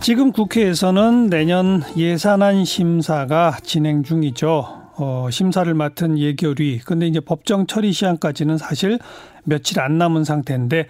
[0.00, 4.66] 지금 국회에서는 내년 예산안 심사가 진행 중이죠.
[4.96, 6.78] 어, 심사를 맡은 예결위.
[6.80, 8.98] 근데 이제 법정 처리 시한까지는 사실
[9.44, 10.86] 며칠 안 남은 상태인데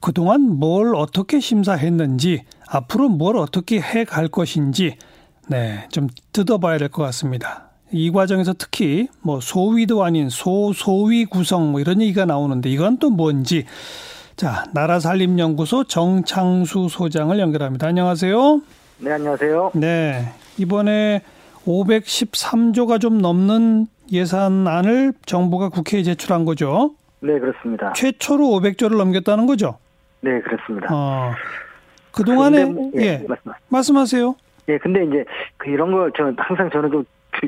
[0.00, 4.96] 그동안 뭘 어떻게 심사했는지 앞으로 뭘 어떻게 해 갈 것인지
[5.48, 7.70] 네, 좀 뜯어봐야 될 것 같습니다.
[7.92, 13.64] 이 과정에서 특히 뭐 소위도 아닌 소소위 구성 뭐 이런 얘기가 나오는데 이건 또 뭔지
[14.40, 17.88] 자, 나라살림연구소 정창수 소장을 연결합니다.
[17.88, 18.62] 안녕하세요.
[19.00, 19.72] 네, 안녕하세요.
[19.74, 20.32] 네.
[20.56, 21.20] 이번에
[21.66, 26.94] 513조가 좀 넘는 예산안을 정부가 국회에 제출한 거죠.
[27.20, 27.92] 네, 그렇습니다.
[27.92, 29.76] 최초로 500조를 넘겼다는 거죠.
[30.22, 30.88] 네, 그렇습니다.
[30.90, 31.32] 어.
[32.12, 33.06] 그동안에 근데, 예.
[33.22, 33.52] 예, 말씀.
[33.68, 34.34] 말씀하세요.
[34.70, 35.22] 예, 근데 이제
[35.58, 37.04] 그 이런 걸 저는 항상 저는 좀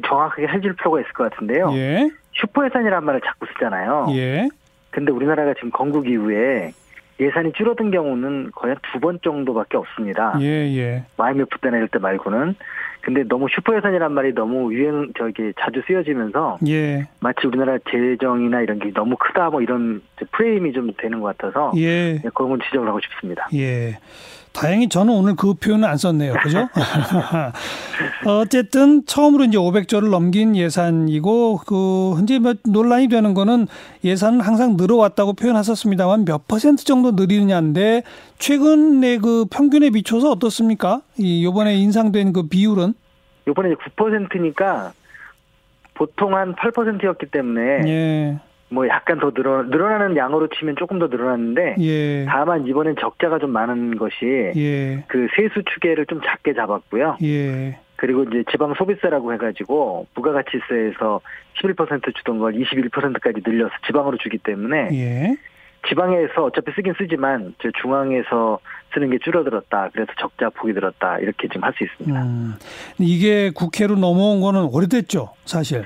[0.07, 1.71] 정확하게 해줄 필요가 있을 것 같은데요.
[1.73, 2.11] 예.
[2.35, 4.09] 슈퍼 예산이라는 말을 자꾸 쓰잖아요.
[4.11, 4.51] 예.
[4.91, 6.75] 근데 우리나라가 지금 건국 이후에
[7.21, 10.37] 예산이 줄어든 경우는 거의 한두번 정도밖에 없습니다.
[10.41, 11.05] 예, 예.
[11.17, 12.55] IMF 때나 이럴 때 말고는.
[13.03, 17.09] 근데 너무 슈퍼 예산이란 말이 너무 유행 저기 자주 쓰여지면서 예.
[17.21, 22.21] 마치 우리나라 재정이나 이런 게 너무 크다 뭐 이런 프레임이 좀 되는 것 같아서 예.
[22.23, 23.49] 네, 그런 건 지적을 하고 싶습니다.
[23.55, 23.99] 예.
[24.53, 26.35] 다행히 저는 오늘 그 표현은 안 썼네요.
[26.43, 26.69] 그죠?
[28.27, 33.67] 어쨌든 처음으로 이제 500조를 넘긴 예산이고 그 현재 뭐 논란이 되는 거는
[34.05, 38.03] 예산은 항상 늘어왔다고 표현하셨습니다만 몇 퍼센트 정도 늘리느냐인데
[38.39, 41.03] 최근에 그 평균에 비춰서 어떻습니까?
[41.19, 42.95] 이 요번에 인상된 그 비율은
[43.49, 44.93] 이번에 9%니까
[45.95, 48.41] 보통 한 8%였기 때문에 예.
[48.73, 52.25] 뭐 약간 더 늘어 늘어나는 양으로 치면 조금 더 늘어났는데 예.
[52.27, 54.17] 다만 이번엔 적자가 좀 많은 것이
[54.57, 55.05] 예.
[55.09, 57.19] 그 세수 추계를 좀 작게 잡았고요.
[57.23, 57.79] 예.
[57.97, 61.21] 그리고 이제 지방 소비세라고 해가지고 부가가치세에서
[61.63, 65.37] 11% 주던 걸 21%까지 늘려서 지방으로 주기 때문에 예.
[65.89, 68.59] 지방에서 어차피 쓰긴 쓰지만 저 중앙에서
[68.95, 69.91] 쓰는 게 줄어들었다.
[69.93, 71.19] 그래서 적자 폭이 들었다.
[71.19, 72.23] 이렇게 지금 할 수 있습니다.
[72.23, 72.55] 음.
[72.99, 75.85] 이게 국회로 넘어온 거는 오래됐죠, 사실.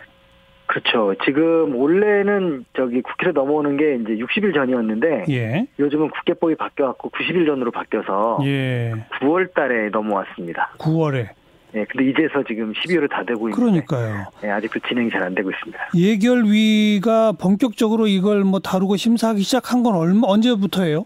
[0.66, 1.14] 그렇죠.
[1.24, 5.66] 지금 원래는 저기 국회로 넘어오는 게 이제 60일 전이었는데 예.
[5.78, 8.92] 요즘은 국회법이 바뀌어갖고 90일 전으로 바뀌어서 예.
[9.20, 10.72] 9월 달에 넘어왔습니다.
[10.78, 11.28] 9월에.
[11.74, 14.26] 예, 근데 이제서 지금 12월을 다 되고 있는데 그러니까요.
[14.44, 15.78] 예, 아직도 진행이 잘 안 되고 있습니다.
[15.94, 21.04] 예결위가 본격적으로 이걸 뭐 다루고 심사하기 시작한 건 얼마 언제부터예요?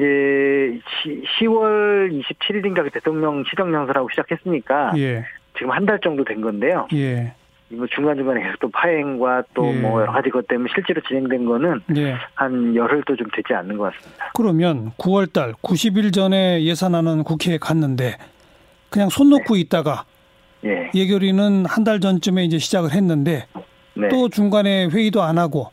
[0.00, 0.78] 예,
[1.38, 5.24] 10, 월 27일인가 그 대통령 시정연설하고 시작했으니까 예.
[5.56, 6.86] 지금 한 달 정도 된 건데요.
[6.94, 7.32] 예.
[7.74, 9.80] 뭐 중간중간에 계속 또 파행과 또 예.
[9.80, 12.16] 뭐 여러 가지 것 때문에 실제로 진행된 거는 예.
[12.34, 14.30] 한 열흘도 좀 되지 않는 것 같습니다.
[14.34, 18.16] 그러면 9월 달 90일 전에 예산안은 국회에 갔는데
[18.90, 20.04] 그냥 손 놓고 있다가
[20.64, 20.90] 예.
[20.94, 23.46] 예결위는 한 달 전쯤에 이제 시작을 했는데
[23.94, 24.08] 네.
[24.08, 25.70] 또 중간에 회의도 안 하고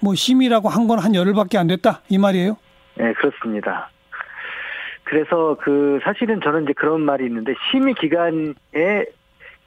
[0.00, 2.56] 뭐 심의라고 한 건 한 열흘밖에 안 됐다 이 말이에요?
[2.96, 3.90] 네, 그렇습니다.
[5.04, 9.04] 그래서 그 사실은 저는 이제 그런 말이 있는데 심의 기간에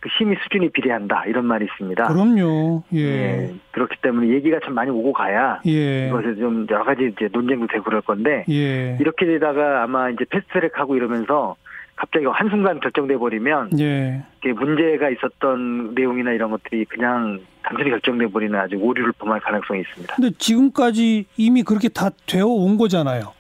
[0.03, 2.07] 그 심의 수준이 비례한다 이런 말이 있습니다.
[2.07, 2.83] 그럼요.
[2.93, 2.99] 예.
[2.99, 6.09] 예, 그렇기 때문에 얘기가 참 많이 오고 가야 예.
[6.09, 8.97] 이것에 좀 여러 가지 이제 논쟁도 되고 그럴 건데 예.
[8.99, 11.55] 이렇게 되다가 아마 이제 패스트트랙하고 이러면서
[11.95, 14.21] 갑자기 한순간 결정돼 버리면 예.
[14.39, 20.15] 이게 문제가 있었던 내용이나 이런 것들이 그냥 단순히 결정돼 버리는 아주 오류를 범할 가능성이 있습니다.
[20.17, 23.31] 근데 지금까지 이미 그렇게 다 되어 온 거잖아요.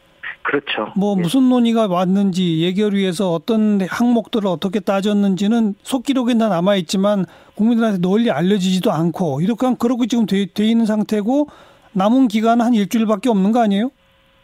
[0.53, 0.93] 그렇죠.
[0.95, 1.21] 뭐 예.
[1.21, 7.25] 무슨 논의가 왔는지 예결위에서 어떤 항목들을 어떻게 따졌는지는 속기록에 다 남아 있지만
[7.55, 11.47] 국민들한테 널리 알려지지도 않고 이렇게 한 그렇게 지금 돼, 돼 있는 상태고
[11.93, 13.89] 남은 기간은 한 일주일밖에 없는 거 아니에요?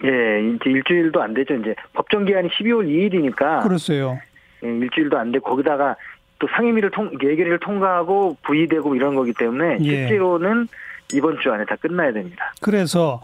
[0.03, 0.09] 예,
[0.55, 1.53] 이제 일주일도 안 되죠.
[1.53, 4.17] 이제 법정 기한이 12월 2일이니까 그랬어요.
[4.63, 5.95] 예, 일주일도 안 되고 거기다가
[6.39, 10.07] 또 상임위를 통 예결위를 통과하고 부의되고 이런 거기 때문에 예.
[10.07, 10.69] 실제로는
[11.13, 12.51] 이번 주 안에 다 끝나야 됩니다.
[12.61, 13.21] 그래서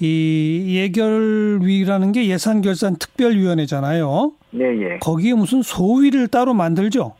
[0.00, 4.32] 이 예결위라는 게 예산결산 특별위원회잖아요.
[4.50, 4.98] 네, 예.
[4.98, 7.14] 거기에 무슨 소위를 따로 만들죠.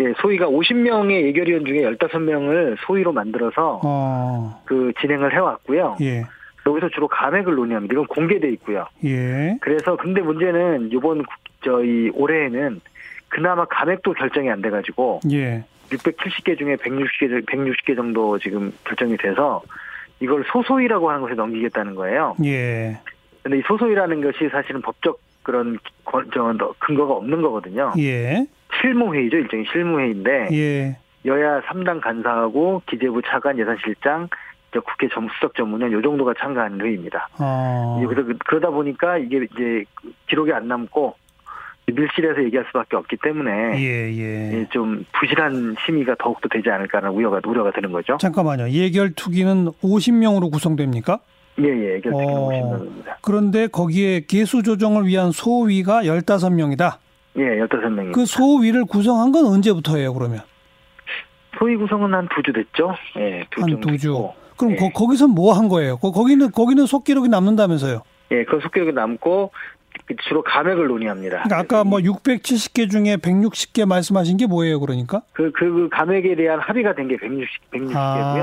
[0.00, 5.96] 예, 소위가 50명의 예결위원 중에 15명을 소위로 만들어서 어, 그 진행을 해왔고요.
[6.00, 6.24] 예,
[6.66, 7.92] 여기서 주로 감액을 논의합니다.
[7.94, 8.86] 이건 공개돼 있고요.
[9.04, 11.26] 예, 그래서 근데 문제는 이번 국-
[11.62, 12.80] 저희 올해에는
[13.28, 19.62] 그나마 감액도 결정이 안 돼가지고 예, 670개 중에 160개 160개 정도 지금 결정이 돼서
[20.20, 22.36] 이걸 소소위라고 하는 것에 넘기겠다는 거예요.
[22.44, 22.98] 예,
[23.42, 25.78] 근데 이 소소위라는 것이 사실은 법적 그런
[26.78, 27.92] 근거가 없는 거거든요.
[27.98, 28.46] 예,
[28.80, 34.28] 실무회의죠, 일종의 실무회의인데 예, 여야 3당 간사하고 기재부 차관 예산실장
[34.72, 37.28] 저 국회 전 수석 전문위원 요 정도가 참가하는 회의입니다.
[37.40, 39.84] 어, 그래서 그- 그러다 보니까 이게 이제
[40.28, 41.14] 기록이 안 남고
[41.92, 43.50] 밀실에서 얘기할 수밖에 없기 때문에
[43.80, 44.52] 예, 예.
[44.60, 48.16] 예, 좀 부실한 심의가 더욱더 되지 않을까라는 우려가 우려가 되는 거죠.
[48.20, 48.70] 잠깐만요.
[48.70, 51.20] 예결 투기는 50명으로 구성됩니까?
[51.60, 52.48] 예, 예, 결정이 어.
[52.50, 53.14] 50명입니다.
[53.22, 56.96] 그런데 거기에 개수 조정을 위한 소위가 15명이다.
[57.36, 58.12] 예, 15명입니다.
[58.12, 60.40] 그 소위를 구성한 건 언제부터예요, 그러면?
[61.58, 62.94] 소위 구성은 한 두 주 됐죠?
[63.16, 64.08] 예, 두한두 주.
[64.08, 64.34] 됐고.
[64.56, 64.76] 그럼 예.
[64.76, 65.96] 거, 거기서 뭐 한 거예요?
[65.98, 68.02] 거, 거기는 거기는 속기록이 남는다면서요?
[68.32, 69.79] 예, 그 속격이 남고 그
[70.28, 71.42] 주로 감액을 논의합니다.
[71.44, 75.22] 그러니까 아까 뭐 670개 중에 160개 말씀하신 게 뭐예요, 그러니까?
[75.32, 77.92] 그, 그, 그 감액에 대한 합의가 된 게 160, 160개고요.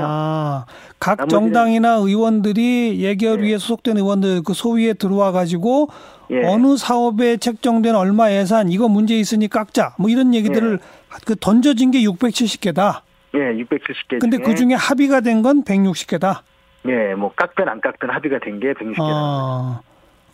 [0.02, 0.64] 아,
[0.98, 3.58] 각 나머지는- 정당이나 의원들이 예결위에 예.
[3.58, 5.88] 소속된 의원들 그 소위에 들어와 가지고
[6.30, 6.44] 예.
[6.44, 10.78] 어느 사업에 책정된 얼마 예산 이거 문제 있으니 깎자 뭐 이런 얘기들을
[11.26, 13.00] 그 던져진 게 670개다.
[13.34, 14.20] 예, 670개.
[14.20, 16.40] 근데 그 중에 합의가 된 건 160개다.
[16.88, 18.96] 예, 뭐 깎든 안 깎든 합의가 된 게 160개.
[19.00, 19.80] 아,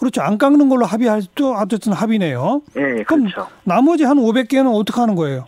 [0.05, 0.21] 그렇죠.
[0.21, 2.61] 안 깎는 걸로 합의할 또 어쨌든 합의네요.
[2.77, 3.49] 예, 그럼 그렇죠.
[3.65, 5.47] 나머지 한 500개는 어떻게 하는 거예요?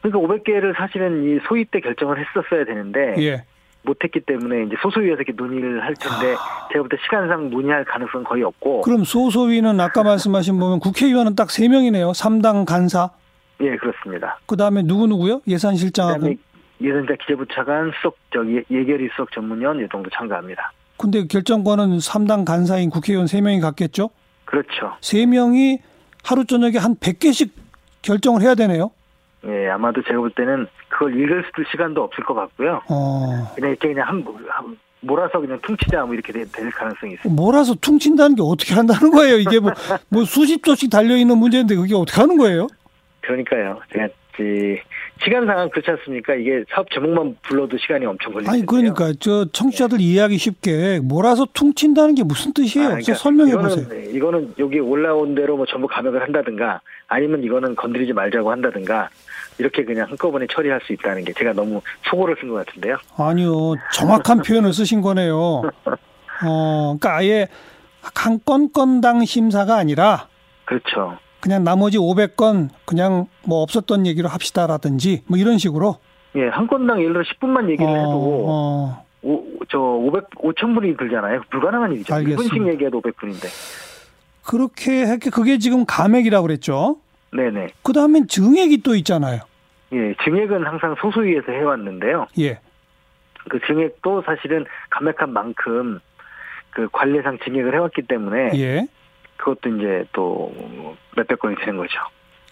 [0.00, 3.44] 그러니까 500개를 사실은 이 소위 때 결정을 했었어야 되는데 예.
[3.82, 6.34] 못했기 때문에 이제 소소위에서 이렇게 논의를 할 텐데
[6.72, 8.80] 제가 볼 때 시간상 논의할 가능성은 거의 없고.
[8.80, 8.82] 아.
[8.84, 12.12] 그럼 소소위는 아까 말씀하신 보면 국회의원은 딱 3명이네요.
[12.12, 13.10] 3당 간사.
[13.60, 14.38] 예, 그렇습니다.
[14.46, 15.42] 그다음에 누구 누구요?
[15.46, 16.32] 예산실장하고.
[16.80, 20.72] 예전자 기재부 차관 수석 저 예- 예결위 수석 전문위원 이 정도 참가합니다.
[20.98, 24.10] 근데 결정권은 3당 간사인 국회의원 3명이 갖겠죠?
[24.44, 24.96] 그렇죠.
[25.00, 25.78] 3명이
[26.24, 27.50] 하루 저녁에 한 100개씩
[28.02, 28.90] 결정을 해야 되네요.
[29.46, 32.82] 예, 아마도 제가 볼 때는 그걸 읽을 수도 시간도 없을 것 같고요.
[32.88, 33.52] 어.
[33.54, 37.32] 그냥 이렇게 그냥 한, 한 몰아서 그냥 퉁치자 뭐 이렇게 될, 될 가능성이 있어요.
[37.32, 39.38] 몰아서 퉁친다는 게 어떻게 한다는 거예요?
[39.38, 39.72] 이게 뭐,
[40.08, 42.66] 뭐 수십 조씩 달려 있는 문제인데 그게 어떻게 하는 거예요?
[43.20, 43.80] 그러니까요.
[43.92, 44.08] 제가
[44.40, 44.78] 이
[45.22, 46.34] 시간상은 그렇지 않습니까?
[46.34, 48.56] 이게 사업 제목만 불러도 시간이 엄청 걸리는데.
[48.56, 52.88] 아니, 그러니까 저 청취자들 이해하기 쉽게 몰아서 퉁친다는 게 무슨 뜻이에요?
[52.88, 53.84] 그러니까 좀 설명해 보세요.
[53.84, 59.08] 이거는, 이거는 여기 올라온 대로 뭐 전부 감액을 한다든가 아니면 이거는 건드리지 말자고 한다든가
[59.58, 62.96] 이렇게 그냥 한꺼번에 처리할 수 있다는 게 제가 너무 속어를 쓴 것 같은데요.
[63.16, 63.74] 아니요.
[63.92, 65.36] 정확한 표현을 쓰신 거네요.
[66.44, 67.48] 어, 그러니까 아예
[68.14, 70.28] 한 건 건당 심사가 아니라
[70.64, 71.18] 그렇죠.
[71.40, 75.96] 그냥 나머지 500건 그냥 뭐 없었던 얘기로 합시다라든지 뭐 이런 식으로
[76.36, 81.42] 예, 한 건당 예를 들어 10분만 얘기를 해도 어, 오, 저 500, 5천 분이 들잖아요.
[81.50, 82.14] 불가능한 일이죠.
[82.14, 82.54] 알겠습니다.
[82.54, 83.48] 1분씩 얘기해도 500분인데.
[84.44, 86.96] 그렇게 했게 그게 지금 감액이라고 그랬죠.
[87.32, 87.68] 네네.
[87.82, 89.40] 그 다음엔 증액이 또 있잖아요.
[89.92, 92.26] 예, 증액은 항상 소수위에서 해왔는데요.
[92.40, 92.60] 예.
[93.48, 96.00] 그 증액도 사실은 감액한 만큼
[96.70, 98.86] 그 관례상 증액을 해왔기 때문에 예.
[99.38, 100.52] 그것도 이제 또
[101.16, 101.98] 몇백 건이 되는 거죠.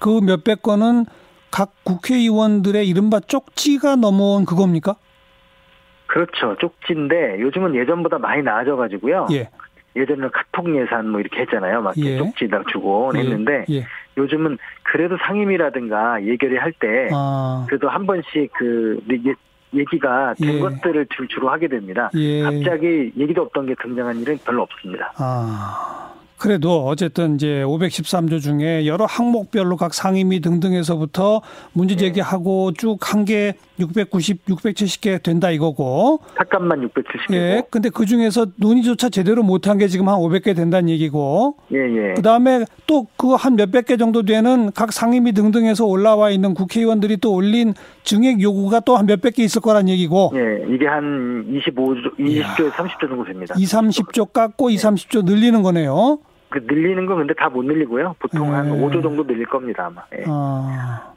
[0.00, 1.04] 그 몇백 건은
[1.50, 4.96] 각 국회의원들의 이른바 쪽지가 넘어온 그겁니까?
[6.06, 6.56] 그렇죠.
[6.58, 9.26] 쪽지인데 요즘은 예전보다 많이 나아져 가지고요.
[9.32, 9.48] 예.
[9.96, 11.82] 예전에는 카톡 예산 뭐 이렇게 했잖아요.
[11.82, 12.18] 막 예.
[12.18, 13.20] 쪽지다 주고 예.
[13.20, 13.84] 했는데 예.
[14.18, 17.64] 요즘은 그래도 상임이라든가 예결위 할때 아.
[17.68, 19.34] 그래도 한 번씩 그 예-
[19.78, 20.58] 얘기가 된 예.
[20.60, 22.10] 것들을 주- 주로 하게 됩니다.
[22.14, 22.42] 예.
[22.42, 25.12] 갑자기 얘기도 없던 게 등장한 일은 별로 없습니다.
[25.18, 31.40] 아, 그래도 어쨌든 이제 513조 중에 여러 항목별로 각 상임위 등등에서부터
[31.72, 36.20] 문제 제기하고 쭉한개 690, 670개 된다 이거고.
[36.36, 37.34] 삭감만 670개고.
[37.34, 37.62] 예.
[37.70, 41.56] 근데 그 중에서 논의조차 제대로 못한 게 지금 한 500개 된다는 얘기고.
[41.72, 42.14] 예, 예.
[42.14, 47.18] 그 다음에 또 그 한 몇백 개 정도 되는 각 상임위 등등에서 올라와 있는 국회의원들이
[47.18, 47.74] 또 올린
[48.04, 50.32] 증액 요구가 또 한 몇백 개 있을 거란 얘기고.
[50.36, 53.54] 예, 이게 한 25조, 20조에서 30조 정도 됩니다.
[53.58, 56.18] 2, 30조 깎고 2, 30조 늘리는 거네요.
[56.60, 58.16] 그 늘리는 건 근데 다 못 늘리고요.
[58.18, 58.70] 보통 한 예.
[58.70, 60.02] 5조 정도 늘릴 겁니다, 아마.
[60.18, 60.24] 예.
[60.26, 61.12] 아,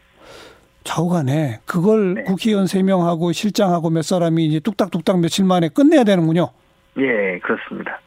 [0.84, 2.24] 좌우간에 그걸 네.
[2.24, 6.50] 국회의원 3명하고 실장하고 몇 사람이 이제 뚝딱뚝딱 며칠 만에 끝내야 되는군요.
[6.98, 8.00] 예, 그렇습니다.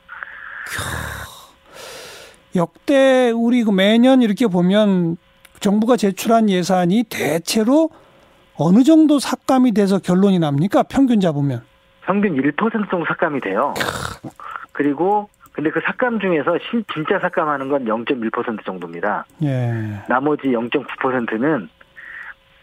[2.55, 5.17] 역대 우리 그 매년 이렇게 보면
[5.61, 7.91] 정부가 제출한 예산이 대체로
[8.57, 10.83] 어느 정도 삭감이 돼서 결론이 납니까?
[10.85, 11.63] 평균 잡으면.
[12.05, 12.57] 평균 1%
[12.91, 13.73] 정도 삭감이 돼요.
[14.73, 19.27] 그리고 근데 그 삭감 중에서 신- 진짜 삭감하는 건 0.1% 정도입니다.
[19.43, 19.73] 예.
[20.09, 21.69] 나머지 0.9%는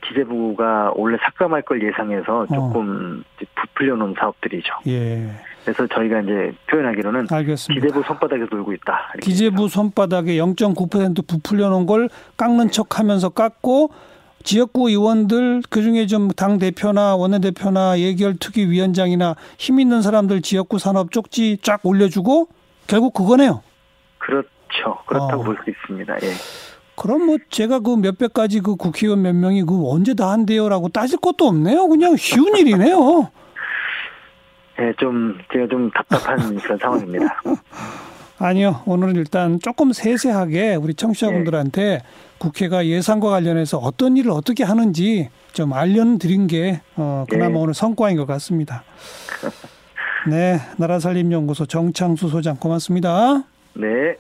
[0.02, 3.24] 기재부가 원래 삭감할 걸 예상해서 조금
[3.56, 4.74] 부풀려 놓은 사업들이죠.
[4.88, 5.30] 예.
[5.64, 7.86] 그래서 저희가 이제 표현하기로는 알겠습니다.
[7.86, 9.14] 기재부 손바닥에 놀고 있다.
[9.22, 13.92] 기재부 손바닥에 0.9% 부풀려 놓은 걸 깎는 척 하면서 깎고
[14.44, 21.58] 지역구 의원들 그중에 좀 당 대표나 원내대표나 예결특위 위원장이나 힘 있는 사람들 지역구 산업 쪽지
[21.62, 22.48] 쫙 올려주고
[22.90, 23.62] 결국 그거네요.
[24.18, 24.98] 그렇죠.
[25.06, 25.46] 그렇다고 어.
[25.46, 26.16] 볼수 있습니다.
[26.24, 26.34] 예.
[26.96, 31.20] 그럼 뭐 제가 그 몇백 가지 그 국회의원 몇 명이 그 언제 다 한대요라고 따질
[31.20, 31.88] 것도 없네요.
[31.88, 33.32] 그냥 쉬운 일이네요.
[34.82, 37.42] 예, 좀 제가 좀 답답한 그런 상황입니다.
[38.40, 38.82] 아니요.
[38.86, 42.02] 오늘은 일단 조금 세세하게 우리 청취자분들한테
[42.38, 47.60] 국회가 예산과 관련해서 어떤 일을 어떻게 하는지 좀 알려드린 게 어, 그나마 네.
[47.60, 48.84] 오늘 성과인 것 같습니다.
[50.28, 50.60] 네.
[50.78, 53.44] 나라살림연구소 정창수 소장 고맙습니다.
[53.76, 54.16] 네.